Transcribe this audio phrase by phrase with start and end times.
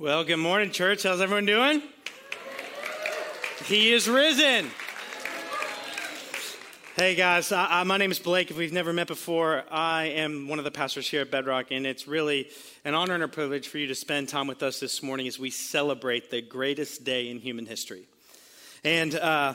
[0.00, 1.02] Well, good morning, church.
[1.02, 1.82] How's everyone doing?
[3.66, 4.70] He is risen.
[6.96, 8.50] Hey guys, I, I, my name is Blake.
[8.50, 11.86] If we've never met before, I am one of the pastors here at Bedrock, and
[11.86, 12.48] it's really
[12.86, 15.38] an honor and a privilege for you to spend time with us this morning as
[15.38, 18.08] we celebrate the greatest day in human history.
[18.82, 19.52] And uh,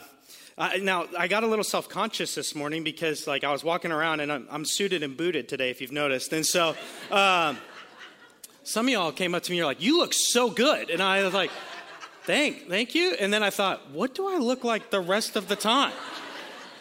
[0.60, 3.92] I, now I got a little self conscious this morning because, like, I was walking
[3.92, 6.76] around and I'm, I'm suited and booted today, if you've noticed, and so.
[7.10, 7.56] Uh,
[8.66, 10.90] some of y'all came up to me, you're like, you look so good.
[10.90, 11.52] And I was like,
[12.24, 13.16] thank, thank you.
[13.20, 15.94] And then I thought, what do I look like the rest of the time?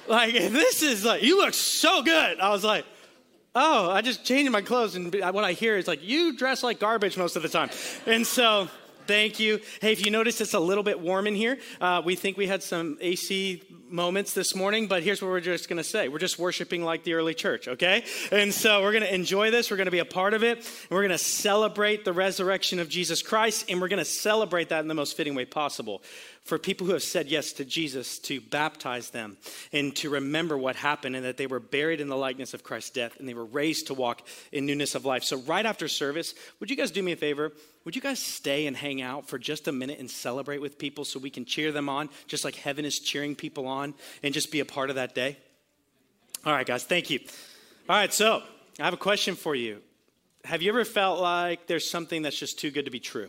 [0.09, 2.41] Like, this is like, you look so good.
[2.41, 2.87] I was like,
[3.55, 4.97] oh, I just changed my clothes.
[4.97, 7.69] And what I hear is like, you dress like garbage most of the time.
[8.07, 8.69] And so,
[9.07, 9.61] Thank you.
[9.83, 11.59] Hey, if you notice, it's a little bit warm in here.
[11.79, 15.69] Uh, we think we had some AC moments this morning, but here's what we're just
[15.69, 18.05] going to say we're just worshiping like the early church, okay?
[18.33, 19.71] And so we're going to enjoy this.
[19.71, 20.59] We're going to be a part of it.
[20.59, 24.71] And we're going to celebrate the resurrection of Jesus Christ, and we're going to celebrate
[24.71, 26.03] that in the most fitting way possible
[26.45, 29.37] for people who have said yes to Jesus to baptize them
[29.73, 32.91] and to remember what happened and that they were buried in the likeness of Christ's
[32.91, 35.25] death and they were raised to walk in newness of life.
[35.25, 37.53] So, right after service, would you guys do me a favor?
[37.85, 41.05] Would you guys stay and hang out for just a minute and celebrate with people
[41.05, 44.51] so we can cheer them on, just like heaven is cheering people on, and just
[44.51, 45.37] be a part of that day?
[46.47, 47.21] All right, guys, thank you.
[47.89, 48.43] All right, so
[48.81, 49.81] I have a question for you.
[50.45, 53.29] Have you ever felt like there's something that's just too good to be true?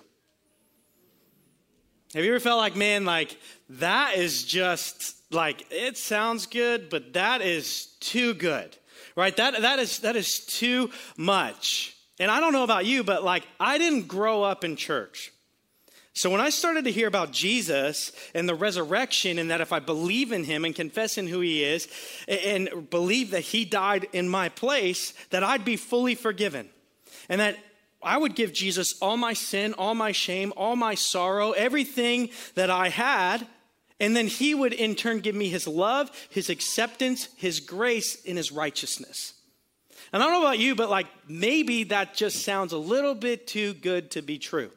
[2.13, 3.37] Have you ever felt like, man, like
[3.69, 8.77] that is just like it sounds good, but that is too good,
[9.17, 9.35] right?
[9.35, 11.94] That that is that is too much.
[12.19, 15.31] And I don't know about you, but like I didn't grow up in church.
[16.13, 19.79] So when I started to hear about Jesus and the resurrection, and that if I
[19.79, 21.89] believe in him and confess in who he is,
[22.25, 26.69] and believe that he died in my place, that I'd be fully forgiven.
[27.27, 27.57] And that
[28.01, 32.69] I would give Jesus all my sin, all my shame, all my sorrow, everything that
[32.69, 33.45] I had.
[33.99, 38.37] And then he would in turn give me his love, his acceptance, his grace, and
[38.37, 39.33] his righteousness.
[40.15, 43.47] And I don't know about you, but like maybe that just sounds a little bit
[43.47, 44.71] too good to be true.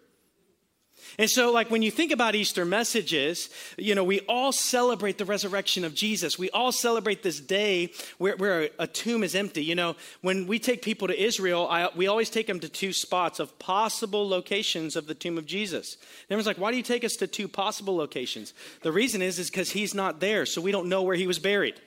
[1.16, 5.24] And so, like, when you think about Easter messages, you know, we all celebrate the
[5.24, 6.40] resurrection of Jesus.
[6.40, 9.62] We all celebrate this day where, where a tomb is empty.
[9.62, 12.92] You know, when we take people to Israel, I, we always take them to two
[12.92, 15.94] spots of possible locations of the tomb of Jesus.
[15.94, 18.54] And everyone's like, why do you take us to two possible locations?
[18.82, 21.38] The reason is, is because he's not there, so we don't know where he was
[21.38, 21.80] buried.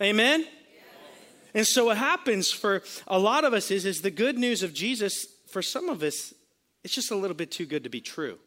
[0.00, 0.46] Amen?
[1.54, 4.72] And so what happens for a lot of us is, is the good news of
[4.72, 6.32] Jesus, for some of us,
[6.84, 8.38] it's just a little bit too good to be true.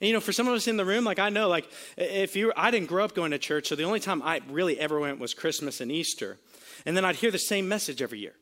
[0.00, 2.36] And you know, for some of us in the room, like I know, like if
[2.36, 4.98] you, I didn't grow up going to church, so the only time I really ever
[5.00, 6.38] went was Christmas and Easter.
[6.86, 8.34] And then I'd hear the same message every year.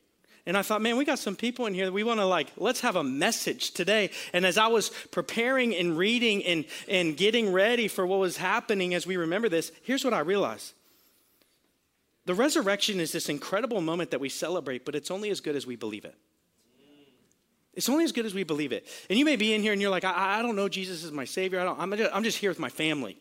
[0.45, 2.53] And I thought, man, we got some people in here that we want to like,
[2.57, 4.11] let's have a message today.
[4.33, 8.95] And as I was preparing and reading and, and getting ready for what was happening
[8.95, 10.73] as we remember this, here's what I realized.
[12.27, 15.67] The resurrection is this incredible moment that we celebrate, but it's only as good as
[15.67, 16.15] we believe it.
[17.73, 18.87] It's only as good as we believe it.
[19.09, 21.13] And you may be in here and you're like, I, I don't know Jesus is
[21.13, 21.61] my Savior.
[21.61, 23.17] I I'm, just, I'm just here with my family.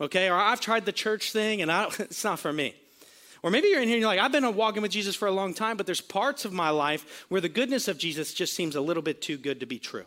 [0.00, 0.28] Okay?
[0.28, 2.74] Or I've tried the church thing and it's not for me.
[3.42, 5.32] Or maybe you're in here and you're like, I've been walking with Jesus for a
[5.32, 8.76] long time, but there's parts of my life where the goodness of Jesus just seems
[8.76, 10.06] a little bit too good to be true.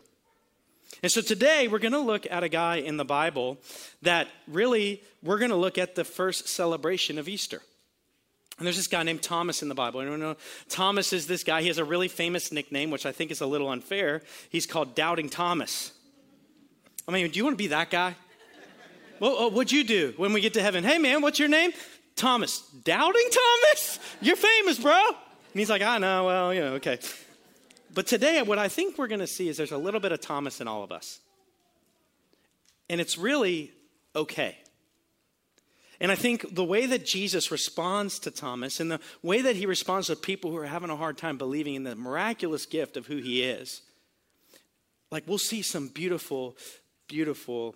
[1.02, 3.58] And so today we're going to look at a guy in the Bible
[4.04, 7.62] that really, we're going to look at the first celebration of Easter.
[8.62, 10.04] And there's this guy named Thomas in the Bible.
[10.04, 10.36] You know,
[10.70, 11.64] Thomas is this guy.
[11.64, 14.22] He has a really famous nickname, which I think is a little unfair.
[14.52, 15.94] He's called Doubting Thomas.
[17.08, 18.16] I mean, do you want to be that guy?
[19.20, 20.84] Well, uh, what'd you do when we get to heaven?
[20.84, 21.72] Hey, man, what's your name?
[22.16, 22.60] Thomas.
[22.84, 23.98] Doubting Thomas?
[24.22, 24.94] You're famous, bro.
[24.94, 25.16] And
[25.60, 27.00] he's like, I know, well, you know, okay.
[27.92, 30.22] But today, what I think we're going to see is there's a little bit of
[30.22, 31.20] Thomas in all of us.
[32.92, 33.72] And it's really
[34.16, 34.56] okay.
[36.02, 39.68] And I think the way that Jesus responds to Thomas and the way that he
[39.68, 43.06] responds to people who are having a hard time believing in the miraculous gift of
[43.06, 43.84] who he is,
[45.12, 46.58] like we'll see some beautiful,
[47.08, 47.76] beautiful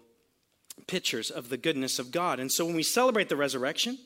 [0.88, 2.39] pictures of the goodness of God.
[2.39, 4.00] And so when we celebrate the resurrection,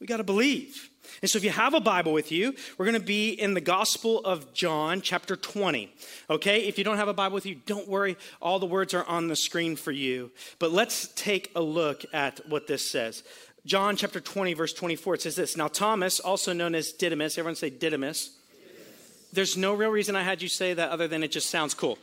[0.00, 0.90] we got to believe.
[1.22, 3.60] And so if you have a Bible with you, we're going to be in the
[3.60, 5.90] Gospel of John, chapter 20.
[6.28, 6.66] Okay?
[6.66, 8.18] If you don't have a Bible with you, don't worry.
[8.42, 10.30] All the words are on the screen for you.
[10.58, 13.22] But let's take a look at what this says.
[13.66, 17.56] John chapter 20, verse 24, it says this Now, Thomas, also known as Didymus, everyone
[17.56, 18.28] say Didymus.
[18.28, 19.30] Didymus.
[19.32, 21.98] There's no real reason I had you say that other than it just sounds cool.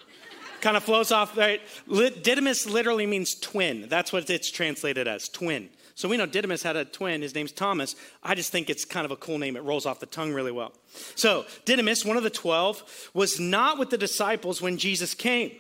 [0.60, 1.62] kind of flows off, right?
[1.88, 3.88] Didymus literally means twin.
[3.88, 5.70] That's what it's translated as, twin.
[5.96, 7.22] So we know Didymus had a twin.
[7.22, 7.96] His name's Thomas.
[8.22, 9.56] I just think it's kind of a cool name.
[9.56, 10.74] It rolls off the tongue really well.
[11.16, 15.52] So Didymus, one of the 12, was not with the disciples when Jesus came.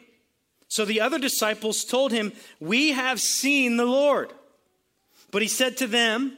[0.67, 4.33] So the other disciples told him, We have seen the Lord.
[5.33, 6.37] But he said to them,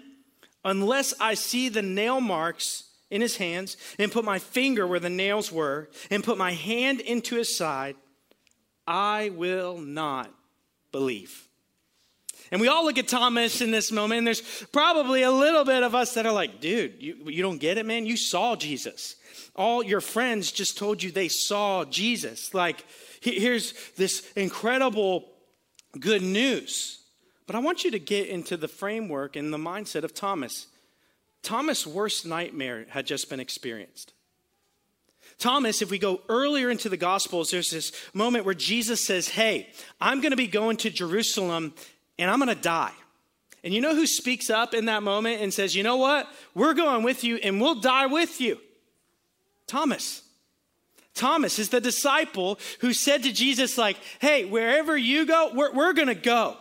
[0.63, 5.11] Unless I see the nail marks in his hands, and put my finger where the
[5.11, 7.95] nails were, and put my hand into his side,
[8.87, 10.33] I will not
[10.91, 11.47] believe.
[12.51, 15.83] And we all look at Thomas in this moment, and there's probably a little bit
[15.83, 18.05] of us that are like, dude, you, you don't get it, man?
[18.05, 19.17] You saw Jesus.
[19.55, 22.53] All your friends just told you they saw Jesus.
[22.53, 22.85] Like,
[23.21, 25.25] here's this incredible
[25.99, 27.04] good news.
[27.47, 30.67] But I want you to get into the framework and the mindset of Thomas.
[31.43, 34.13] Thomas' worst nightmare had just been experienced.
[35.37, 39.69] Thomas, if we go earlier into the Gospels, there's this moment where Jesus says, Hey,
[39.99, 41.73] I'm going to be going to Jerusalem
[42.17, 42.93] and I'm going to die.
[43.63, 46.27] And you know who speaks up in that moment and says, You know what?
[46.53, 48.59] We're going with you and we'll die with you?
[49.67, 50.21] Thomas.
[51.15, 55.93] Thomas is the disciple who said to Jesus, like, hey, wherever you go, we're, we're
[55.93, 56.57] going to go.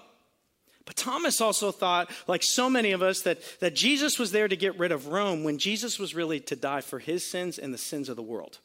[0.86, 4.56] But Thomas also thought, like so many of us, that, that Jesus was there to
[4.56, 7.78] get rid of Rome when Jesus was really to die for his sins and the
[7.78, 8.58] sins of the world.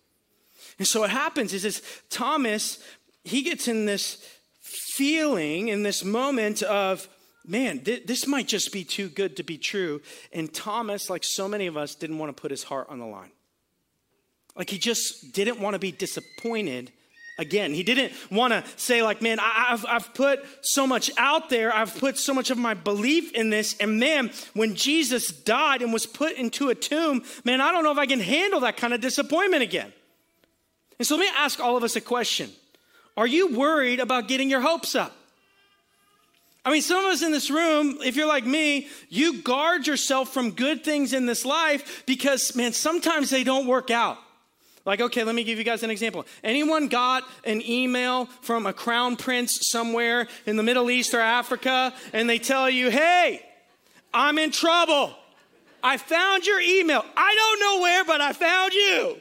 [0.77, 2.83] And so what happens is, is Thomas,
[3.23, 4.23] he gets in this
[4.61, 7.07] feeling, in this moment of,
[7.45, 10.01] man, th- this might just be too good to be true.
[10.33, 13.05] And Thomas, like so many of us, didn't want to put his heart on the
[13.05, 13.31] line.
[14.57, 16.91] Like he just didn't want to be disappointed
[17.39, 17.73] again.
[17.73, 21.73] He didn't want to say, like, man, I, have I've put so much out there.
[21.73, 23.75] I've put so much of my belief in this.
[23.79, 27.91] And man, when Jesus died and was put into a tomb, man, I don't know
[27.91, 29.91] if I can handle that kind of disappointment again.
[30.99, 32.51] And so let me ask all of us a question
[33.17, 35.15] Are you worried about getting your hopes up?
[36.65, 40.33] I mean, some of us in this room, if you're like me, you guard yourself
[40.33, 44.17] from good things in this life because, man, sometimes they don't work out.
[44.89, 46.25] Like, okay, let me give you guys an example.
[46.43, 51.93] Anyone got an email from a crown prince somewhere in the Middle East or Africa
[52.11, 53.45] and they tell you, hey,
[54.11, 55.13] I'm in trouble.
[55.83, 57.05] I found your email.
[57.15, 59.17] I don't know where, but I found you.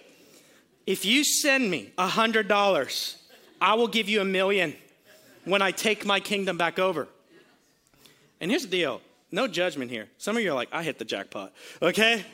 [0.86, 3.16] If you send me a $100,
[3.60, 4.74] I will give you a million
[5.44, 7.08] when I take my kingdom back over.
[8.40, 10.08] And here's the deal no judgment here.
[10.16, 12.24] Some of you are like, I hit the jackpot, okay?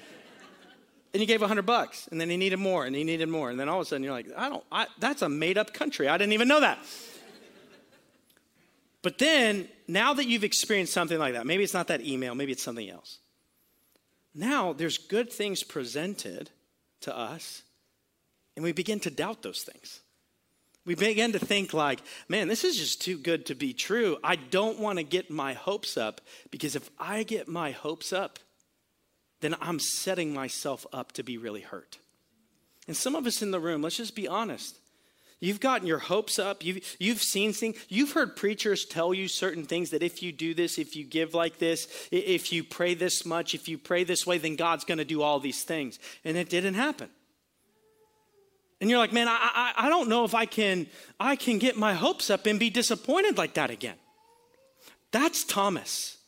[1.15, 3.49] And you gave a hundred bucks, and then he needed more, and he needed more,
[3.49, 5.73] and then all of a sudden you're like, I don't, I, that's a made up
[5.73, 6.09] country.
[6.09, 6.77] I didn't even know that.
[9.03, 12.51] but then, now that you've experienced something like that, maybe it's not that email, maybe
[12.51, 13.21] it's something else.
[14.35, 16.51] Now there's good things presented
[17.03, 17.63] to us,
[18.57, 20.01] and we begin to doubt those things.
[20.85, 24.19] We begin to think like, man, this is just too good to be true.
[24.23, 26.21] I don't want to get my hopes up
[26.51, 28.39] because if I get my hopes up,
[29.41, 31.99] then I'm setting myself up to be really hurt.
[32.87, 34.79] And some of us in the room, let's just be honest.
[35.41, 36.65] You've gotten your hopes up.
[36.65, 37.77] You've, you've seen things.
[37.89, 41.35] You've heard preachers tell you certain things that if you do this, if you give
[41.35, 44.99] like this, if you pray this much, if you pray this way, then God's going
[44.99, 45.99] to do all these things.
[46.25, 47.11] And it didn't happen.
[48.81, 50.87] And you're like, man, I, I, I don't know if I can,
[51.19, 53.97] I can get my hopes up and be disappointed like that again.
[55.11, 56.19] That's Thomas.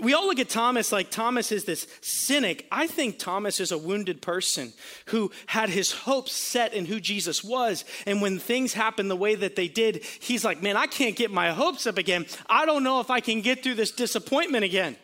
[0.00, 2.66] We all look at Thomas like Thomas is this cynic.
[2.72, 4.72] I think Thomas is a wounded person
[5.06, 7.84] who had his hopes set in who Jesus was.
[8.06, 11.30] And when things happened the way that they did, he's like, man, I can't get
[11.30, 12.26] my hopes up again.
[12.48, 14.96] I don't know if I can get through this disappointment again.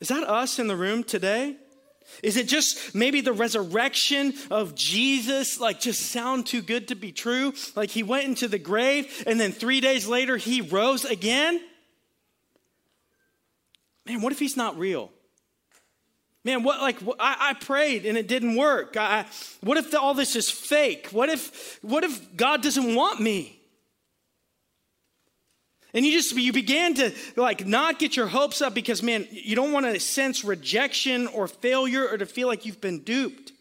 [0.00, 1.56] Is that us in the room today?
[2.22, 7.12] Is it just maybe the resurrection of Jesus, like just sound too good to be
[7.12, 7.52] true?
[7.76, 11.60] Like he went into the grave and then three days later he rose again?
[14.10, 15.10] Man, what if he's not real?
[16.44, 18.96] Man, what like I, I prayed and it didn't work.
[18.96, 19.26] I,
[19.60, 21.08] what if the, all this is fake?
[21.12, 23.58] What if what if God doesn't want me?
[25.92, 29.54] And you just you began to like not get your hopes up because man, you
[29.54, 33.52] don't want to sense rejection or failure or to feel like you've been duped.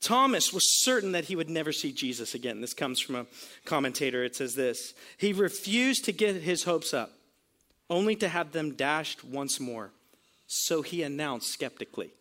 [0.00, 2.62] Thomas was certain that he would never see Jesus again.
[2.62, 3.26] This comes from a
[3.66, 4.24] commentator.
[4.24, 7.12] It says this He refused to get his hopes up
[7.90, 9.90] only to have them dashed once more.
[10.46, 12.12] So he announced skeptically.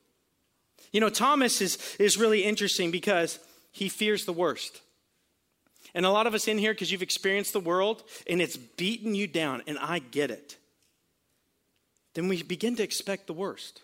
[0.92, 3.40] You know, Thomas is, is really interesting because
[3.72, 4.82] he fears the worst.
[5.94, 9.16] And a lot of us in here, because you've experienced the world and it's beaten
[9.16, 10.58] you down, and I get it,
[12.16, 13.82] then we begin to expect the worst.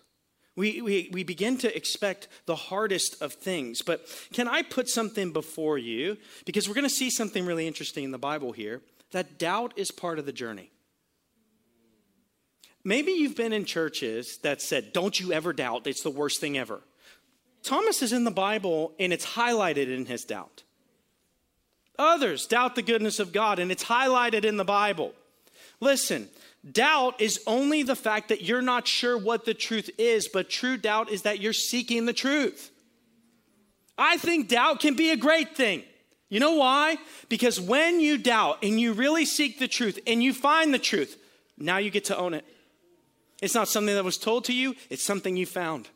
[0.56, 3.82] We, we, we begin to expect the hardest of things.
[3.82, 6.18] But can I put something before you?
[6.46, 9.92] Because we're going to see something really interesting in the Bible here that doubt is
[9.92, 10.70] part of the journey.
[12.88, 16.56] Maybe you've been in churches that said, Don't you ever doubt, it's the worst thing
[16.58, 16.82] ever.
[17.64, 20.62] Thomas is in the Bible and it's highlighted in his doubt.
[21.98, 25.14] Others doubt the goodness of God, and it's highlighted in the Bible.
[25.80, 26.30] Listen,
[26.70, 30.78] doubt is only the fact that you're not sure what the truth is, but true
[30.78, 32.70] doubt is that you're seeking the truth.
[33.98, 35.84] I think doubt can be a great thing.
[36.30, 36.98] You know why?
[37.30, 41.18] Because when you doubt and you really seek the truth and you find the truth,
[41.58, 42.46] now you get to own it.
[43.42, 45.90] It's not something that was told to you, it's something you found.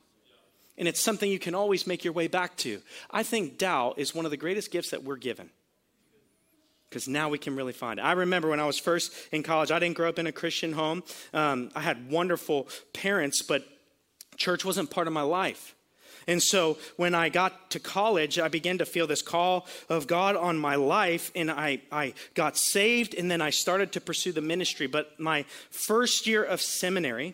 [0.77, 2.81] And it's something you can always make your way back to.
[3.11, 5.49] I think doubt is one of the greatest gifts that we're given
[6.89, 8.03] because now we can really find it.
[8.03, 10.73] I remember when I was first in college, I didn't grow up in a Christian
[10.73, 11.03] home.
[11.33, 13.63] Um, I had wonderful parents, but
[14.37, 15.75] church wasn't part of my life.
[16.29, 20.35] And so when I got to college, I began to feel this call of God
[20.35, 24.39] on my life, and I, I got saved, and then I started to pursue the
[24.39, 24.85] ministry.
[24.85, 27.33] But my first year of seminary,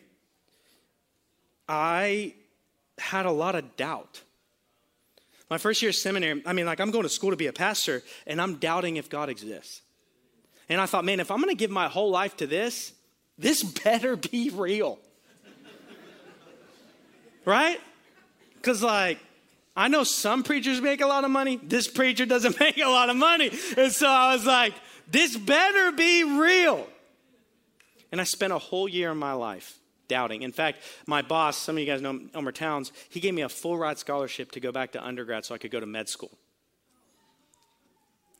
[1.68, 2.36] I
[2.98, 4.22] had a lot of doubt.
[5.50, 7.54] My first year of seminary, I mean, like, I'm going to school to be a
[7.54, 9.82] pastor, and I'm doubting if God exists.
[10.70, 12.94] And I thought, man, if I'm going to give my whole life to this,
[13.38, 15.00] this better be real.
[17.44, 17.82] right?
[18.66, 19.20] Because, like,
[19.78, 21.60] I know some preachers make a lot of money.
[21.62, 23.52] This preacher doesn't make a lot of money.
[23.78, 24.74] And so I was like,
[25.08, 26.88] this better be real.
[28.12, 30.42] And I spent a whole year of my life doubting.
[30.42, 33.50] In fact, my boss, some of you guys know Elmer Towns, he gave me a
[33.50, 36.36] full ride scholarship to go back to undergrad so I could go to med school.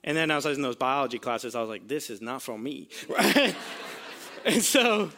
[0.04, 2.58] And then I was in those biology classes, I was like, this is not for
[2.58, 2.90] me.
[3.10, 3.56] Right?
[4.44, 5.12] and so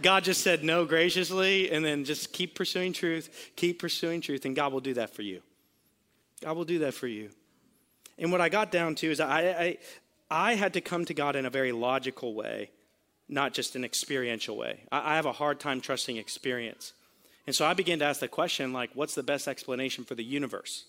[0.00, 4.56] God just said no graciously, and then just keep pursuing truth, keep pursuing truth, and
[4.56, 5.40] God will do that for you.
[6.42, 7.30] God will do that for you.
[8.18, 9.78] And what I got down to is I, I,
[10.30, 12.70] I had to come to God in a very logical way
[13.28, 14.80] not just an experiential way.
[14.92, 16.92] I, I have a hard time trusting experience.
[17.46, 20.24] And so I began to ask the question like, what's the best explanation for the
[20.24, 20.84] universe?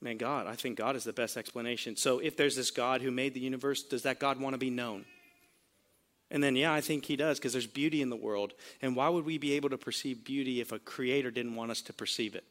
[0.00, 1.96] Man, God, I think God is the best explanation.
[1.96, 4.70] So if there's this God who made the universe, does that God want to be
[4.70, 5.04] known?
[6.30, 8.52] And then, yeah, I think he does because there's beauty in the world.
[8.82, 11.80] And why would we be able to perceive beauty if a creator didn't want us
[11.82, 12.44] to perceive it?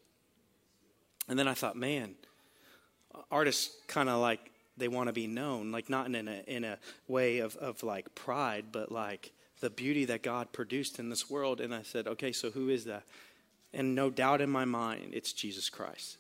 [1.27, 2.15] And then I thought, man,
[3.29, 6.77] artists kind of like they want to be known, like not in a, in a
[7.07, 11.61] way of, of like pride, but like the beauty that God produced in this world.
[11.61, 13.03] And I said, okay, so who is that?
[13.73, 16.17] And no doubt in my mind, it's Jesus Christ.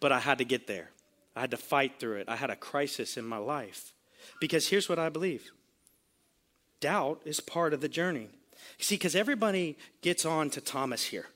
[0.00, 0.90] But I had to get there.
[1.36, 2.28] I had to fight through it.
[2.28, 3.92] I had a crisis in my life.
[4.40, 5.50] Because here's what I believe
[6.80, 8.28] doubt is part of the journey.
[8.78, 11.26] See, because everybody gets on to Thomas here.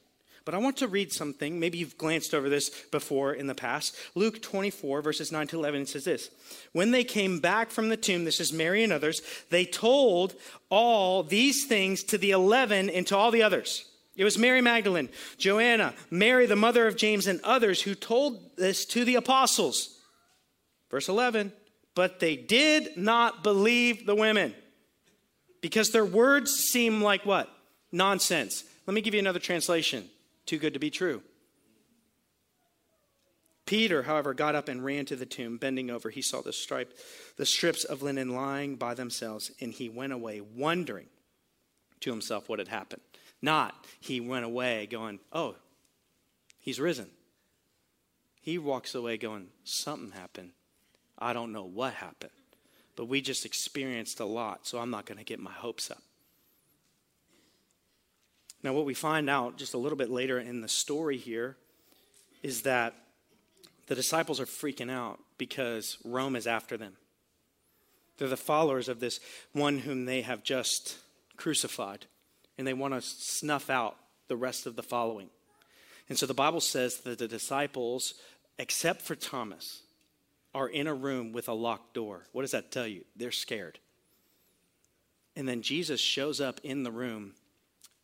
[0.45, 1.59] But I want to read something.
[1.59, 3.97] Maybe you've glanced over this before in the past.
[4.15, 6.31] Luke 24, verses 9 to 11, it says this
[6.73, 10.35] When they came back from the tomb, this is Mary and others, they told
[10.69, 13.89] all these things to the eleven and to all the others.
[14.17, 15.09] It was Mary Magdalene,
[15.39, 19.99] Joanna, Mary, the mother of James, and others who told this to the apostles.
[20.91, 21.53] Verse 11,
[21.95, 24.55] but they did not believe the women
[25.65, 27.49] because their words seem like what?
[27.91, 28.65] Nonsense.
[28.87, 30.11] Let me give you another translation.
[30.45, 31.23] Too good to be true.
[33.65, 36.11] Peter, however, got up and ran to the tomb, bending over.
[36.11, 36.93] He saw the stripe,
[37.39, 41.07] the strips of linen lying by themselves, and he went away, wondering
[42.01, 43.01] to himself what had happened.
[43.41, 45.57] Not he went away going, "Oh,
[46.61, 47.11] he's risen."
[48.43, 50.53] He walks away going, "Something happened.
[51.19, 52.33] I don't know what happened,
[52.97, 56.03] but we just experienced a lot, so I'm not going to get my hopes up."
[58.63, 61.57] Now, what we find out just a little bit later in the story here
[62.43, 62.95] is that
[63.87, 66.97] the disciples are freaking out because Rome is after them.
[68.17, 69.21] They're the followers of this
[69.53, 70.97] one whom they have just
[71.37, 72.07] crucified,
[72.57, 73.97] and they want to snuff out
[74.29, 75.29] the rest of the following.
[76.09, 78.15] And so the Bible says that the disciples,
[78.59, 79.83] except for Thomas,
[80.55, 82.27] are in a room with a locked door.
[82.33, 83.05] What does that tell you?
[83.17, 83.79] They're scared.
[85.37, 87.35] And then Jesus shows up in the room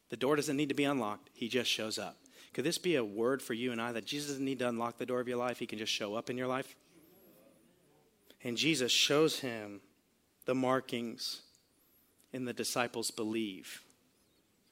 [0.09, 2.17] the door doesn't need to be unlocked, He just shows up.
[2.53, 4.99] Could this be a word for you and I that Jesus doesn't need to unlock
[4.99, 5.61] the door of your life?
[5.61, 6.75] He can just show up in your life?
[8.43, 9.81] And Jesus shows him
[10.47, 11.43] the markings,
[12.33, 13.83] and the disciples believe.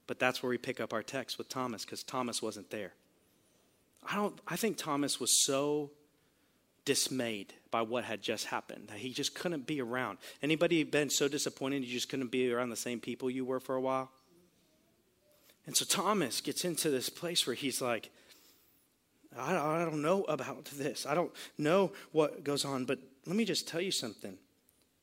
[0.08, 2.94] But that's where we pick up our text with Thomas because Thomas wasn't there.
[4.10, 5.90] I don't I think Thomas was so
[6.84, 10.18] dismayed by what had just happened that he just couldn't be around.
[10.42, 13.74] Anybody been so disappointed you just couldn't be around the same people you were for
[13.74, 14.10] a while?
[15.66, 18.10] And so Thomas gets into this place where he's like,
[19.36, 21.04] I, I don't know about this.
[21.04, 22.86] I don't know what goes on.
[22.86, 24.38] But let me just tell you something.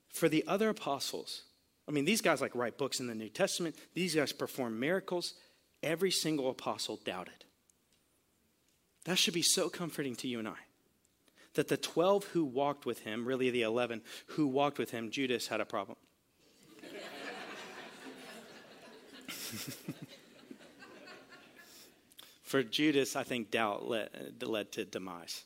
[0.09, 1.43] For the other apostles,
[1.87, 5.33] I mean, these guys like write books in the New Testament, these guys perform miracles.
[5.83, 7.45] Every single apostle doubted.
[9.03, 10.57] That should be so comforting to you and I.
[11.55, 15.47] that the 12 who walked with him, really the 11 who walked with him, Judas
[15.47, 15.97] had a problem.
[22.43, 25.43] For Judas, I think doubt led, led to demise.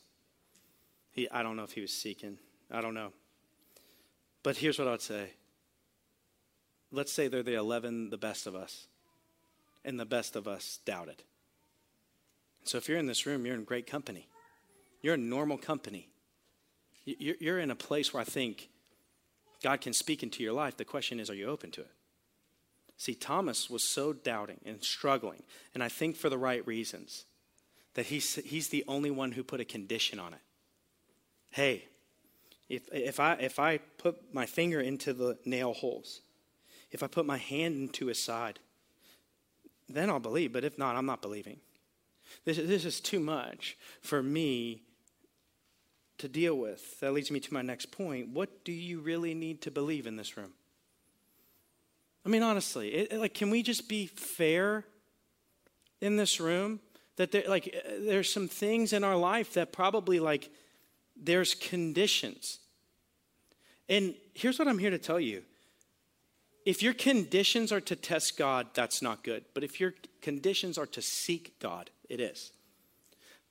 [1.12, 2.38] He, I don't know if he was seeking.
[2.70, 3.12] I don't know.
[4.42, 5.30] But here's what I'd say.
[6.92, 8.86] Let's say they're the 11, the best of us,
[9.84, 11.22] and the best of us doubted.
[12.64, 14.28] So if you're in this room, you're in great company.
[15.02, 16.08] You're in normal company.
[17.04, 18.68] You're in a place where I think
[19.62, 20.76] God can speak into your life.
[20.76, 21.90] The question is, are you open to it?
[22.96, 25.42] See, Thomas was so doubting and struggling,
[25.74, 27.24] and I think for the right reasons,
[27.94, 30.40] that he's, he's the only one who put a condition on it.
[31.50, 31.86] Hey,
[32.68, 36.20] if, if, I, if I put my finger into the nail holes,
[36.90, 38.58] if I put my hand into his side,
[39.88, 41.58] then I'll believe, but if not, I'm not believing.
[42.44, 44.82] This, this is too much for me
[46.20, 47.00] to deal with.
[47.00, 48.28] That leads me to my next point.
[48.28, 50.52] What do you really need to believe in this room?
[52.24, 54.84] I mean, honestly, it, like, can we just be fair
[56.00, 56.80] in this room?
[57.16, 60.50] That there, like, uh, there's some things in our life that probably like
[61.16, 62.58] there's conditions.
[63.88, 65.42] And here's what I'm here to tell you.
[66.66, 69.44] If your conditions are to test God, that's not good.
[69.54, 72.52] But if your conditions are to seek God, it is.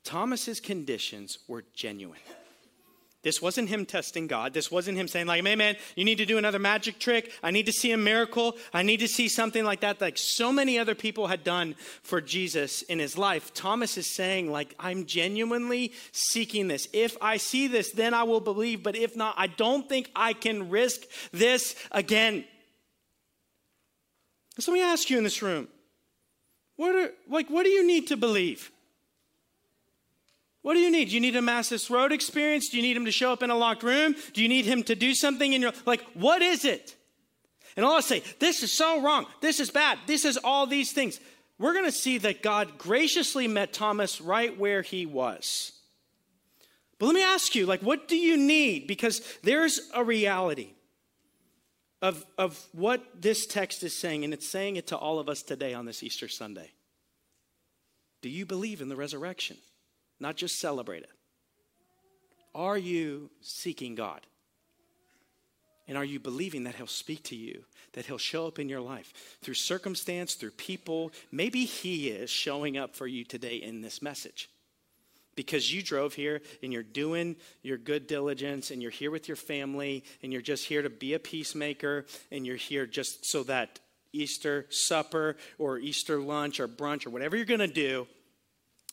[0.03, 2.19] Thomas's conditions were genuine.
[3.21, 4.53] This wasn't him testing God.
[4.53, 7.33] This wasn't him saying, like, hey, man, you need to do another magic trick.
[7.43, 8.55] I need to see a miracle.
[8.73, 12.21] I need to see something like that, like so many other people had done for
[12.21, 13.53] Jesus in his life.
[13.53, 16.88] Thomas is saying, like, I'm genuinely seeking this.
[16.93, 18.83] If I see this, then I will believe.
[18.83, 21.01] But if not, I don't think I can risk
[21.33, 22.45] this again.
[24.59, 25.67] So let me ask you in this room
[26.77, 28.71] what are, like, what do you need to believe?
[30.69, 31.05] What do you need?
[31.05, 32.69] Do you need a Damascus road experience?
[32.69, 34.13] Do you need him to show up in a locked room?
[34.33, 36.95] Do you need him to do something in your like what is it?
[37.75, 39.25] And all I say, this is so wrong.
[39.41, 39.98] This is bad.
[40.05, 41.20] This is all these things.
[41.57, 45.72] We're going to see that God graciously met Thomas right where he was.
[47.00, 48.85] But let me ask you, like, what do you need?
[48.85, 50.70] Because there's a reality
[52.00, 55.41] of, of what this text is saying, and it's saying it to all of us
[55.41, 56.70] today on this Easter Sunday.
[58.22, 59.57] Do you believe in the resurrection?
[60.20, 61.12] Not just celebrate it.
[62.53, 64.22] Are you seeking God?
[65.88, 68.82] And are you believing that He'll speak to you, that He'll show up in your
[68.82, 71.12] life through circumstance, through people?
[71.32, 74.50] Maybe He is showing up for you today in this message
[75.36, 79.38] because you drove here and you're doing your good diligence and you're here with your
[79.38, 83.79] family and you're just here to be a peacemaker and you're here just so that
[84.12, 88.05] Easter supper or Easter lunch or brunch or whatever you're going to do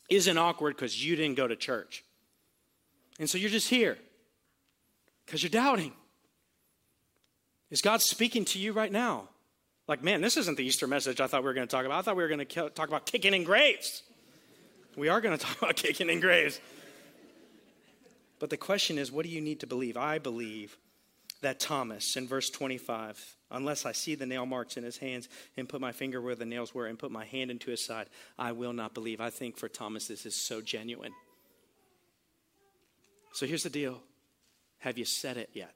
[0.09, 2.03] isn't awkward because you didn't go to church.
[3.19, 3.97] And so you're just here
[5.25, 5.93] because you're doubting.
[7.69, 9.29] Is God speaking to you right now?
[9.87, 11.99] Like, man, this isn't the Easter message I thought we were going to talk about.
[11.99, 14.03] I thought we were going to talk about kicking in graves.
[14.95, 16.59] We are going to talk about kicking in graves.
[18.39, 19.97] But the question is, what do you need to believe?
[19.97, 20.77] I believe
[21.41, 25.69] that Thomas, in verse 25, Unless I see the nail marks in his hands and
[25.69, 28.51] put my finger where the nails were and put my hand into his side, I
[28.51, 29.21] will not believe.
[29.21, 31.13] I think for Thomas, this is so genuine.
[33.31, 34.01] So here's the deal
[34.79, 35.73] Have you said it yet?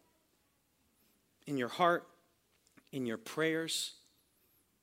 [1.48, 2.08] In your heart,
[2.92, 3.94] in your prayers,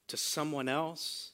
[0.08, 1.32] to someone else?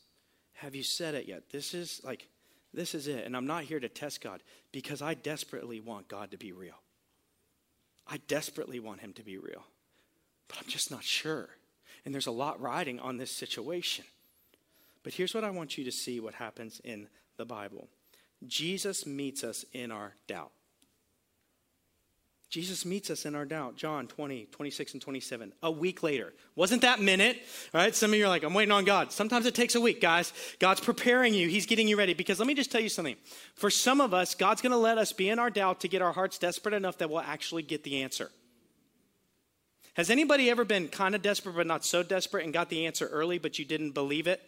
[0.55, 1.51] Have you said it yet?
[1.51, 2.29] This is like,
[2.73, 3.25] this is it.
[3.27, 6.75] And I'm not here to test God because I desperately want God to be real.
[8.07, 9.65] I desperately want him to be real
[10.49, 11.49] but I'm just not sure.
[12.05, 14.05] And there's a lot riding on this situation.
[15.03, 17.89] But here's what I want you to see what happens in the Bible
[18.47, 20.53] Jesus meets us in our doubt.
[22.55, 23.75] Jesus meets us in our doubt.
[23.75, 25.53] John 20, 26, and 27.
[25.65, 26.33] A week later.
[26.55, 27.37] Wasn't that minute?
[27.75, 27.93] All right.
[27.93, 29.11] Some of you are like, I'm waiting on God.
[29.11, 30.33] Sometimes it takes a week, guys.
[30.61, 32.15] God's preparing you, He's getting you ready.
[32.15, 33.17] Because let me just tell you something.
[33.57, 36.01] For some of us, God's going to let us be in our doubt to get
[36.01, 38.31] our hearts desperate enough that we'll actually get the answer.
[39.95, 43.09] Has anybody ever been kind of desperate, but not so desperate, and got the answer
[43.09, 44.41] early, but you didn't believe it?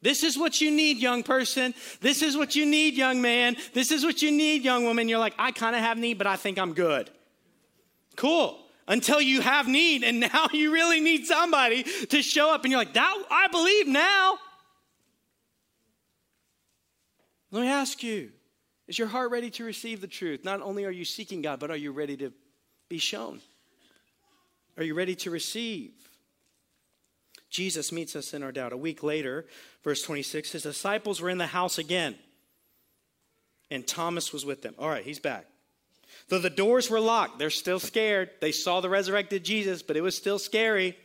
[0.00, 1.74] This is what you need, young person.
[2.00, 3.56] This is what you need, young man.
[3.74, 5.08] This is what you need, young woman.
[5.08, 7.10] You're like, I kind of have need, but I think I'm good.
[8.16, 8.58] Cool.
[8.86, 12.80] Until you have need, and now you really need somebody to show up, and you're
[12.80, 14.38] like, that I believe now.
[17.50, 18.30] Let me ask you
[18.86, 20.44] is your heart ready to receive the truth?
[20.44, 22.32] Not only are you seeking God, but are you ready to
[22.88, 23.40] be shown?
[24.78, 25.92] Are you ready to receive?
[27.50, 28.72] Jesus meets us in our doubt.
[28.72, 29.46] A week later,
[29.82, 32.16] verse 26, his disciples were in the house again,
[33.70, 34.74] and Thomas was with them.
[34.78, 35.46] All right, he's back.
[36.28, 38.30] Though the doors were locked, they're still scared.
[38.40, 40.96] They saw the resurrected Jesus, but it was still scary.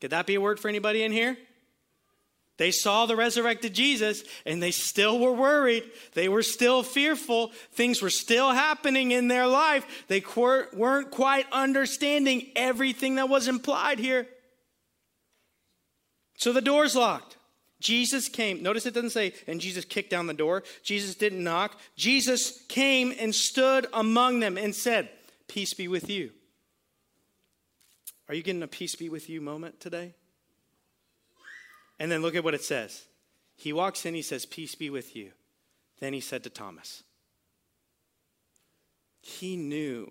[0.00, 1.36] Could that be a word for anybody in here?
[2.56, 5.84] They saw the resurrected Jesus and they still were worried.
[6.14, 7.52] They were still fearful.
[7.72, 9.86] Things were still happening in their life.
[10.08, 14.26] They weren't quite understanding everything that was implied here.
[16.38, 17.36] So the door's locked.
[17.80, 18.62] Jesus came.
[18.62, 20.62] Notice it doesn't say, and Jesus kicked down the door.
[20.82, 21.78] Jesus didn't knock.
[21.96, 25.10] Jesus came and stood among them and said,
[25.48, 26.30] Peace be with you.
[28.28, 30.14] Are you getting a peace be with you moment today?
[31.98, 33.04] And then look at what it says.
[33.56, 35.32] He walks in, he says, Peace be with you.
[35.98, 37.02] Then he said to Thomas,
[39.20, 40.10] He knew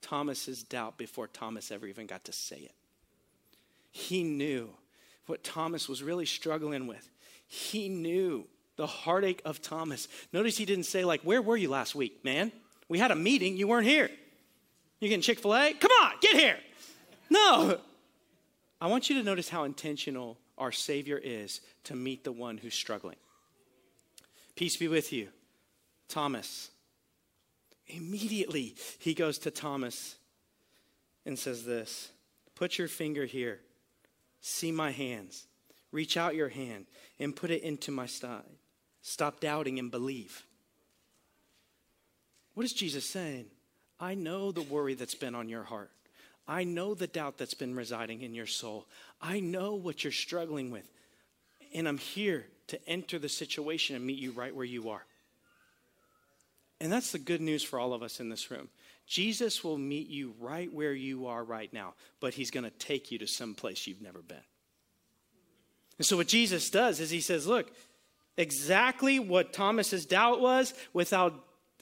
[0.00, 2.74] Thomas's doubt before Thomas ever even got to say it.
[3.90, 4.70] He knew
[5.28, 7.08] what Thomas was really struggling with.
[7.46, 10.08] He knew the heartache of Thomas.
[10.32, 12.52] Notice he didn't say, like, where were you last week, man?
[12.88, 14.10] We had a meeting, you weren't here.
[15.00, 15.74] You're getting Chick fil A?
[15.74, 16.58] Come on, get here.
[17.30, 17.78] No.
[18.80, 22.74] I want you to notice how intentional our Savior is to meet the one who's
[22.74, 23.16] struggling.
[24.54, 25.28] Peace be with you,
[26.08, 26.70] Thomas.
[27.86, 30.16] Immediately, he goes to Thomas
[31.24, 32.10] and says this
[32.54, 33.60] Put your finger here,
[34.40, 35.46] see my hands.
[35.90, 36.86] Reach out your hand
[37.18, 38.42] and put it into my side.
[39.02, 40.44] Stop doubting and believe.
[42.54, 43.46] What is Jesus saying?
[44.00, 45.90] I know the worry that's been on your heart.
[46.46, 48.86] I know the doubt that's been residing in your soul.
[49.20, 50.88] I know what you're struggling with.
[51.74, 55.04] And I'm here to enter the situation and meet you right where you are.
[56.80, 58.68] And that's the good news for all of us in this room.
[59.08, 63.10] Jesus will meet you right where you are right now, but he's going to take
[63.10, 64.36] you to some place you've never been.
[65.96, 67.72] And so, what Jesus does is he says, Look,
[68.36, 71.34] exactly what Thomas's doubt was, without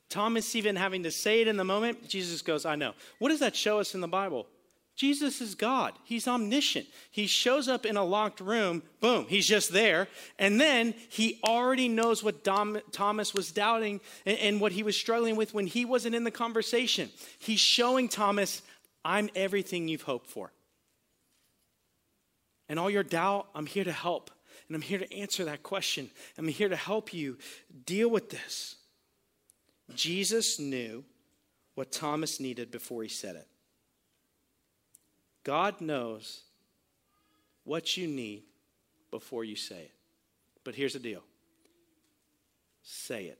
[0.08, 2.94] Thomas even having to say it in the moment, Jesus goes, I know.
[3.18, 4.46] What does that show us in the Bible?
[4.96, 5.92] Jesus is God.
[6.04, 6.86] He's omniscient.
[7.10, 10.08] He shows up in a locked room, boom, he's just there.
[10.38, 14.96] And then he already knows what Dom, Thomas was doubting and, and what he was
[14.96, 17.10] struggling with when he wasn't in the conversation.
[17.38, 18.62] He's showing Thomas,
[19.04, 20.50] I'm everything you've hoped for.
[22.70, 24.30] And all your doubt, I'm here to help.
[24.66, 26.10] And I'm here to answer that question.
[26.38, 27.36] I'm here to help you
[27.84, 28.76] deal with this.
[29.94, 31.04] Jesus knew
[31.74, 33.46] what Thomas needed before he said it.
[35.46, 36.42] God knows
[37.62, 38.42] what you need
[39.12, 39.92] before you say it.
[40.64, 41.22] But here's the deal
[42.82, 43.38] say it.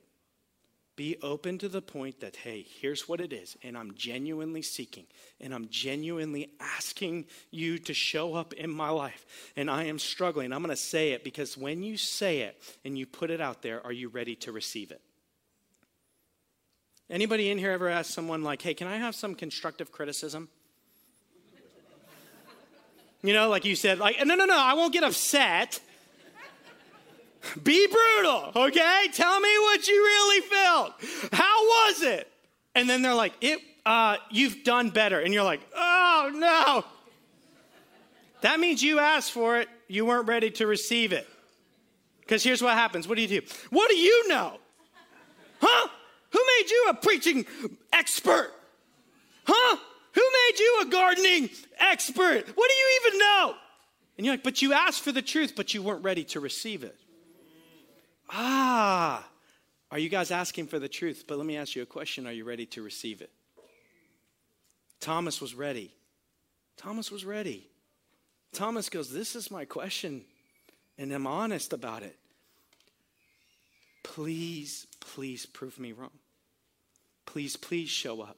[0.95, 5.03] Be open to the point that, hey, here's what it is, and I'm genuinely seeking,
[5.41, 9.25] and I'm genuinely asking you to show up in my life,
[9.57, 10.53] and I am struggling.
[10.53, 13.61] I'm going to say it because when you say it and you put it out
[13.61, 15.01] there, are you ready to receive it?
[17.09, 20.47] Anybody in here ever ask someone like, hey, can I have some constructive criticism?
[23.23, 25.79] You know, like you said, like, no, no, no, I won't get upset.
[27.63, 29.07] Be brutal, okay?
[29.13, 30.93] Tell me what you really felt.
[31.31, 32.31] How was it?
[32.75, 35.19] And then they're like, it, uh, you've done better.
[35.19, 36.83] And you're like, oh no.
[38.41, 41.27] That means you asked for it, you weren't ready to receive it.
[42.19, 43.07] Because here's what happens.
[43.07, 43.41] What do you do?
[43.69, 44.59] What do you know?
[45.61, 45.87] Huh?
[46.31, 47.45] Who made you a preaching
[47.93, 48.51] expert?
[49.45, 49.77] Huh?
[50.17, 51.49] Who made you a gardening
[51.79, 52.47] expert?
[52.55, 53.53] What do you even know?
[54.17, 56.83] And you're like, but you asked for the truth, but you weren't ready to receive
[56.83, 56.95] it.
[58.27, 59.23] Ah,
[59.91, 61.25] are you guys asking for the truth?
[61.27, 63.29] But let me ask you a question Are you ready to receive it?
[64.99, 65.93] Thomas was ready.
[66.77, 67.69] Thomas was ready.
[68.53, 70.25] Thomas goes, This is my question,
[70.97, 72.17] and I'm honest about it.
[74.01, 76.09] Please, please prove me wrong.
[77.27, 78.37] Please, please show up.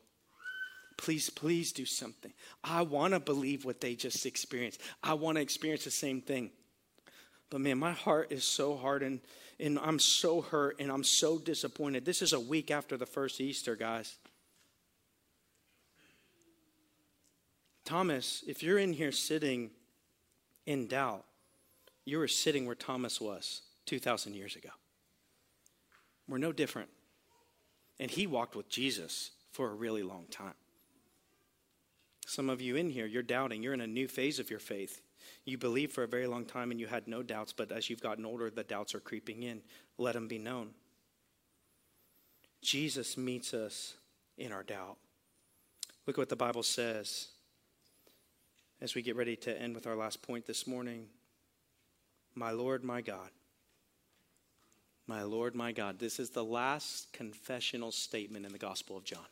[1.00, 2.34] Please, please do something.
[2.62, 4.82] I want to believe what they just experienced.
[5.02, 6.52] I want to experience the same thing.
[7.50, 9.22] But man, my heart is so hardened
[9.62, 12.04] and I'm so hurt and I'm so disappointed.
[12.04, 14.18] This is a week after the first Easter, guys.
[17.86, 19.72] Thomas, if you're in here sitting
[20.66, 21.24] in doubt,
[22.04, 24.70] you are sitting where Thomas was 2,000 years ago.
[26.28, 26.90] We're no different.
[28.02, 30.56] And he walked with Jesus for a really long time.
[32.30, 33.64] Some of you in here, you're doubting.
[33.64, 35.02] You're in a new phase of your faith.
[35.46, 38.04] You believed for a very long time and you had no doubts, but as you've
[38.04, 39.64] gotten older, the doubts are creeping in.
[39.98, 40.70] Let them be known.
[42.62, 43.96] Jesus meets us
[44.38, 44.98] in our doubt.
[46.06, 47.30] Look at what the Bible says
[48.80, 51.08] as we get ready to end with our last point this morning.
[52.36, 53.32] My Lord, my God.
[55.08, 55.98] My Lord, my God.
[55.98, 59.26] This is the last confessional statement in the Gospel of John.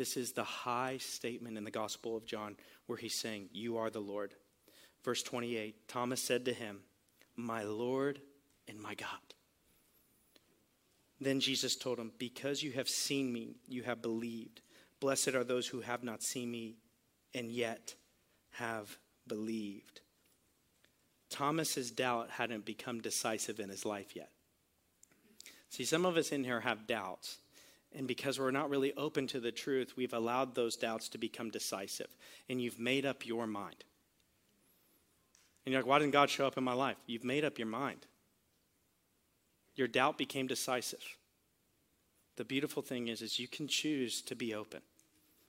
[0.00, 3.90] This is the high statement in the Gospel of John where he's saying, You are
[3.90, 4.34] the Lord.
[5.04, 6.78] Verse 28 Thomas said to him,
[7.36, 8.18] My Lord
[8.66, 9.08] and my God.
[11.20, 14.62] Then Jesus told him, Because you have seen me, you have believed.
[15.00, 16.76] Blessed are those who have not seen me
[17.34, 17.94] and yet
[18.52, 20.00] have believed.
[21.28, 24.30] Thomas's doubt hadn't become decisive in his life yet.
[25.68, 27.36] See, some of us in here have doubts.
[27.96, 31.50] And because we're not really open to the truth, we've allowed those doubts to become
[31.50, 32.16] decisive.
[32.48, 33.84] And you've made up your mind.
[35.64, 36.96] And you're like, why didn't God show up in my life?
[37.06, 38.06] You've made up your mind.
[39.74, 41.02] Your doubt became decisive.
[42.36, 44.80] The beautiful thing is, is you can choose to be open.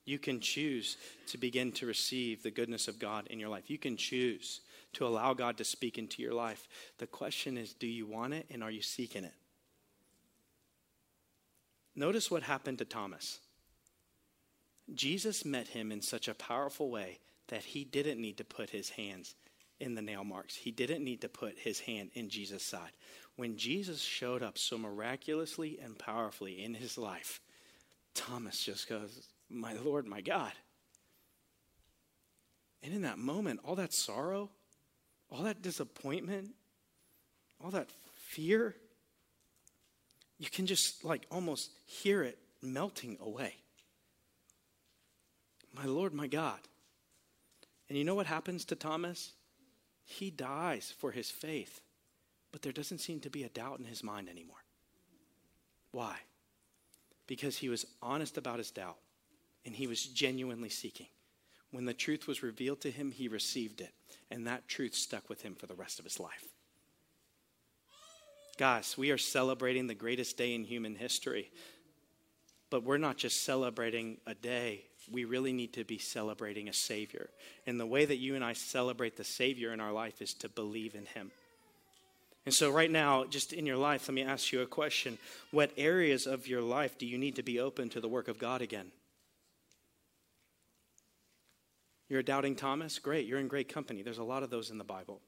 [0.04, 0.96] You can choose
[1.28, 3.70] to begin to receive the goodness of God in your life.
[3.70, 4.60] You can choose
[4.94, 6.68] to allow God to speak into your life.
[6.98, 9.34] The question is, do you want it and are you seeking it?
[11.94, 13.40] Notice what happened to Thomas.
[14.94, 18.90] Jesus met him in such a powerful way that he didn't need to put his
[18.90, 19.34] hands
[19.78, 20.54] in the nail marks.
[20.54, 22.92] He didn't need to put his hand in Jesus' side.
[23.36, 27.40] When Jesus showed up so miraculously and powerfully in his life,
[28.14, 30.52] Thomas just goes, My Lord, my God.
[32.82, 34.50] And in that moment, all that sorrow,
[35.30, 36.50] all that disappointment,
[37.62, 38.76] all that fear,
[40.42, 43.54] you can just like almost hear it melting away.
[45.72, 46.58] My Lord, my God.
[47.88, 49.34] And you know what happens to Thomas?
[50.02, 51.80] He dies for his faith,
[52.50, 54.64] but there doesn't seem to be a doubt in his mind anymore.
[55.92, 56.16] Why?
[57.28, 58.98] Because he was honest about his doubt
[59.64, 61.06] and he was genuinely seeking.
[61.70, 63.94] When the truth was revealed to him, he received it,
[64.28, 66.51] and that truth stuck with him for the rest of his life.
[68.58, 71.50] Guys, we are celebrating the greatest day in human history.
[72.70, 77.28] But we're not just celebrating a day, we really need to be celebrating a Savior.
[77.66, 80.48] And the way that you and I celebrate the Savior in our life is to
[80.48, 81.30] believe in Him.
[82.46, 85.18] And so, right now, just in your life, let me ask you a question.
[85.50, 88.38] What areas of your life do you need to be open to the work of
[88.38, 88.90] God again?
[92.08, 92.98] You're a doubting Thomas?
[92.98, 94.02] Great, you're in great company.
[94.02, 95.20] There's a lot of those in the Bible.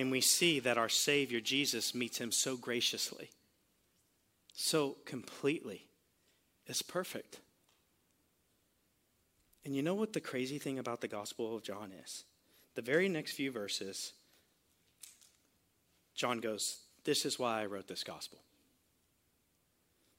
[0.00, 3.28] And we see that our Savior, Jesus, meets him so graciously,
[4.54, 5.88] so completely.
[6.66, 7.40] It's perfect.
[9.62, 12.24] And you know what the crazy thing about the Gospel of John is?
[12.76, 14.14] The very next few verses,
[16.14, 18.38] John goes, This is why I wrote this Gospel.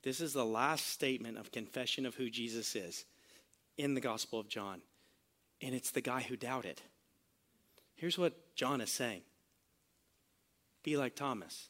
[0.03, 3.05] This is the last statement of confession of who Jesus is
[3.79, 4.81] in the Gospel of John.
[5.59, 6.83] And it's the guy who doubted.
[7.95, 9.23] Here's what John is saying
[10.83, 11.69] be like Thomas.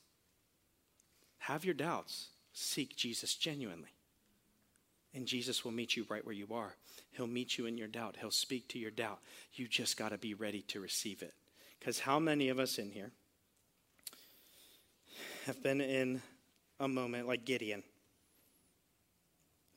[1.39, 2.27] Have your doubts.
[2.53, 3.93] Seek Jesus genuinely.
[5.13, 6.75] And Jesus will meet you right where you are.
[7.11, 8.17] He'll meet you in your doubt.
[8.19, 9.19] He'll speak to your doubt.
[9.53, 11.33] You just got to be ready to receive it.
[11.79, 13.11] Because how many of us in here
[15.45, 16.21] have been in
[16.79, 17.83] a moment like Gideon?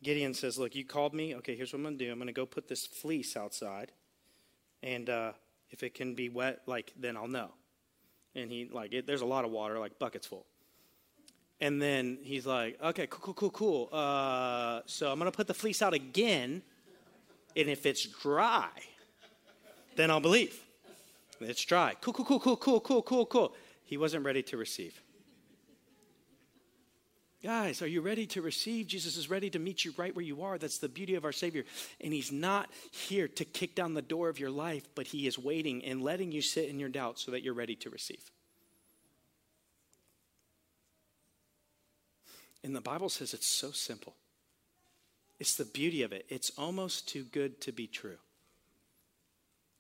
[0.03, 1.35] Gideon says, Look, you called me.
[1.37, 2.13] Okay, here's what I'm going to do.
[2.13, 3.91] I'm going to go put this fleece outside.
[4.83, 5.33] And uh,
[5.71, 7.51] if it can be wet, like, then I'll know
[8.35, 10.47] and he like it, there's a lot of water, like buckets full.
[11.61, 13.89] And then he's like, okay, cool, cool, cool, cool.
[13.93, 16.63] Uh, so I'm gonna put the fleece out again,
[17.57, 18.69] and if it's dry,
[19.97, 20.61] then I'll believe.
[21.41, 21.95] It's dry.
[22.01, 23.55] Cool, cool, cool, cool, cool, cool, cool, cool.
[23.85, 25.01] He wasn't ready to receive.
[27.45, 28.87] Guys, are you ready to receive?
[28.87, 30.57] Jesus is ready to meet you right where you are.
[30.57, 31.65] That's the beauty of our Savior.
[32.01, 35.39] And He's not here to kick down the door of your life, but He is
[35.39, 38.31] waiting and letting you sit in your doubt so that you're ready to receive.
[42.63, 44.15] And the Bible says it's so simple.
[45.39, 46.25] It's the beauty of it.
[46.31, 48.17] It's almost too good to be true.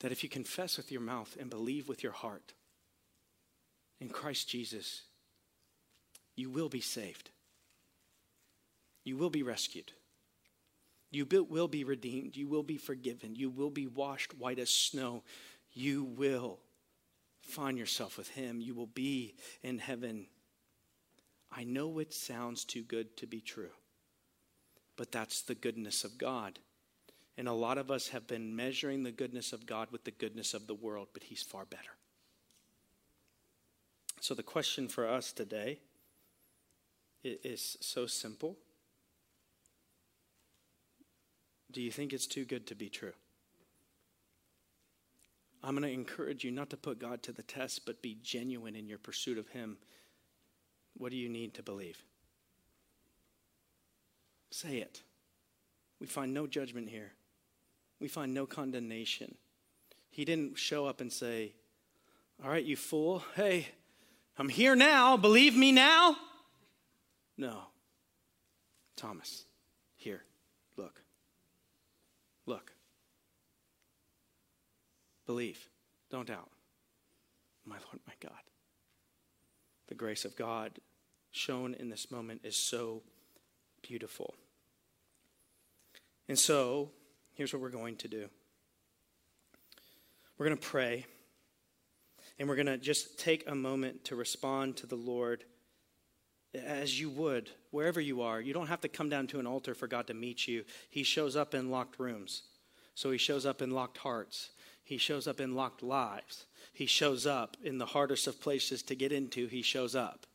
[0.00, 2.52] That if you confess with your mouth and believe with your heart
[4.02, 5.04] in Christ Jesus,
[6.36, 7.30] you will be saved.
[9.04, 9.92] You will be rescued.
[11.10, 12.36] You will be redeemed.
[12.36, 13.36] You will be forgiven.
[13.36, 15.22] You will be washed white as snow.
[15.72, 16.58] You will
[17.40, 18.60] find yourself with Him.
[18.60, 20.26] You will be in heaven.
[21.52, 23.70] I know it sounds too good to be true,
[24.96, 26.58] but that's the goodness of God.
[27.36, 30.54] And a lot of us have been measuring the goodness of God with the goodness
[30.54, 31.82] of the world, but He's far better.
[34.20, 35.80] So the question for us today
[37.22, 38.56] is so simple
[41.74, 43.12] Do you think it's too good to be true?
[45.60, 48.76] I'm going to encourage you not to put God to the test, but be genuine
[48.76, 49.78] in your pursuit of Him.
[50.96, 52.00] What do you need to believe?
[54.52, 55.02] Say it.
[56.00, 57.12] We find no judgment here.
[57.98, 59.34] We find no condemnation.
[60.10, 61.54] He didn't show up and say,
[62.42, 63.66] All right, you fool, hey,
[64.38, 65.16] I'm here now.
[65.16, 66.16] Believe me now?
[67.36, 67.62] No.
[68.94, 69.46] Thomas,
[69.96, 70.22] here,
[70.76, 71.03] look.
[72.46, 72.72] Look.
[75.26, 75.68] Believe.
[76.10, 76.50] Don't doubt.
[77.64, 78.40] My Lord, my God.
[79.88, 80.78] The grace of God
[81.30, 83.02] shown in this moment is so
[83.82, 84.34] beautiful.
[86.28, 86.90] And so,
[87.34, 88.28] here's what we're going to do
[90.36, 91.06] we're going to pray,
[92.38, 95.44] and we're going to just take a moment to respond to the Lord
[96.54, 98.40] as you would, wherever you are.
[98.40, 100.64] You don't have to come down to an altar for God to meet you.
[100.88, 102.42] He shows up in locked rooms,
[102.94, 104.50] so He shows up in locked hearts,
[104.82, 106.46] He shows up in locked lives.
[106.72, 110.26] He shows up in the hardest of places to get into, He shows up.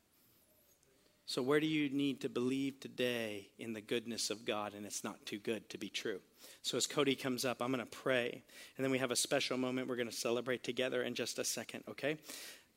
[1.26, 5.04] So, where do you need to believe today in the goodness of God and it's
[5.04, 6.20] not too good to be true?
[6.64, 8.42] So, as Cody comes up, I'm going to pray.
[8.78, 11.44] And then we have a special moment we're going to celebrate together in just a
[11.44, 12.18] second, okay?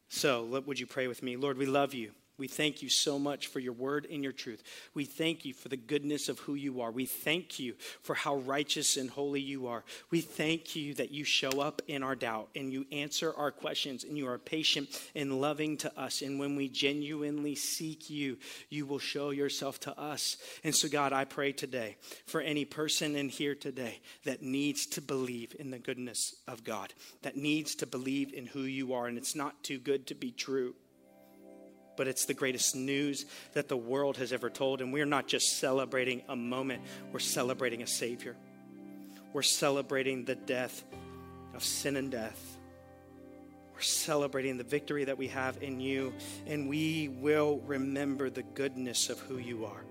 [0.09, 1.37] So, would you pray with me?
[1.37, 2.12] Lord, we love you.
[2.42, 4.64] We thank you so much for your word and your truth.
[4.94, 6.90] We thank you for the goodness of who you are.
[6.90, 9.85] We thank you for how righteous and holy you are.
[10.11, 14.02] We thank you that you show up in our doubt and you answer our questions
[14.02, 16.20] and you are patient and loving to us.
[16.20, 18.38] And when we genuinely seek you,
[18.70, 20.37] you will show yourself to us.
[20.64, 25.00] And so, God, I pray today for any person in here today that needs to
[25.00, 29.07] believe in the goodness of God, that needs to believe in who you are.
[29.07, 30.74] And it's not too good to be true
[31.96, 34.81] but it's the greatest news that the world has ever told.
[34.81, 38.37] And we're not just celebrating a moment, we're celebrating a Savior.
[39.33, 40.85] We're celebrating the death
[41.55, 42.59] of sin and death.
[43.74, 46.12] We're celebrating the victory that we have in you,
[46.46, 49.85] and we will remember the goodness of who you are.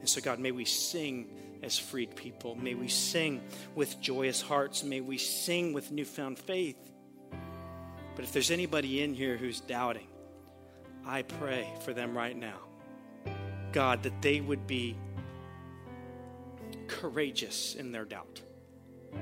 [0.00, 1.28] And so, God, may we sing
[1.62, 2.54] as freed people.
[2.54, 3.40] May we sing
[3.74, 4.82] with joyous hearts.
[4.82, 6.76] May we sing with newfound faith.
[8.14, 10.06] But if there's anybody in here who's doubting,
[11.06, 12.58] I pray for them right now.
[13.72, 14.96] God, that they would be
[16.86, 18.40] courageous in their doubt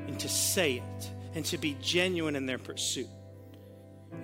[0.07, 3.07] and to say it and to be genuine in their pursuit.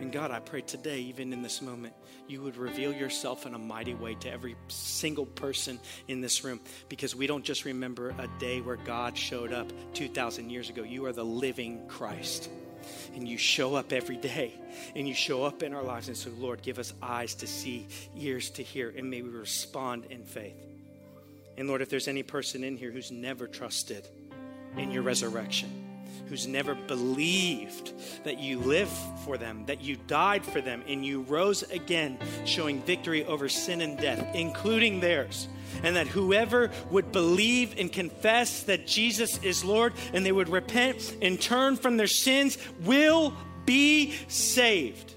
[0.01, 1.95] And God, I pray today, even in this moment,
[2.27, 6.61] you would reveal yourself in a mighty way to every single person in this room
[6.89, 10.83] because we don't just remember a day where God showed up 2,000 years ago.
[10.83, 12.51] You are the living Christ
[13.15, 14.55] and you show up every day
[14.95, 16.09] and you show up in our lives.
[16.09, 20.07] And so, Lord, give us eyes to see, ears to hear, and may we respond
[20.11, 20.57] in faith.
[21.57, 24.07] And Lord, if there's any person in here who's never trusted
[24.77, 25.86] in your resurrection,
[26.29, 27.93] who's never believed
[28.25, 28.91] that you live
[29.25, 33.81] for them, that you died for them, and you rose again, showing victory over sin
[33.81, 35.49] and death, including theirs.
[35.83, 41.17] And that whoever would believe and confess that Jesus is Lord and they would repent
[41.21, 43.35] and turn from their sins will
[43.67, 45.15] be saved.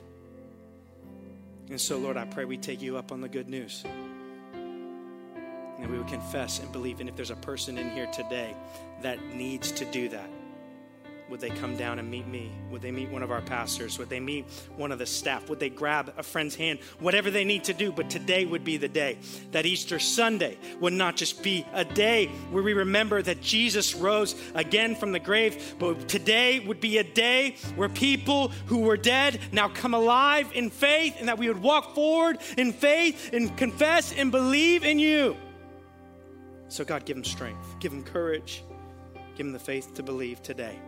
[1.69, 3.83] And so, Lord, I pray we take you up on the good news.
[4.53, 6.99] And we would confess and believe.
[6.99, 8.53] And if there's a person in here today
[9.01, 10.29] that needs to do that,
[11.29, 12.51] would they come down and meet me?
[12.71, 13.99] Would they meet one of our pastors?
[13.99, 15.47] Would they meet one of the staff?
[15.49, 16.79] Would they grab a friend's hand?
[16.99, 19.19] Whatever they need to do, but today would be the day.
[19.51, 24.35] That Easter Sunday would not just be a day where we remember that Jesus rose
[24.55, 29.39] again from the grave, but today would be a day where people who were dead
[29.51, 34.13] now come alive in faith and that we would walk forward in faith and confess
[34.13, 35.37] and believe in you.
[36.69, 38.63] So, God, give them strength, give them courage,
[39.35, 40.79] give them the faith to believe today.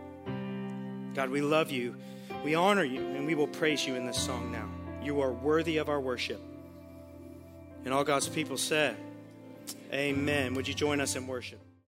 [1.14, 1.96] God, we love you,
[2.44, 4.68] we honor you, and we will praise you in this song now.
[5.02, 6.40] You are worthy of our worship.
[7.84, 8.96] And all God's people said,
[9.92, 10.54] Amen.
[10.54, 11.61] Would you join us in worship?